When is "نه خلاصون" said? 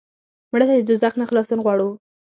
1.19-1.59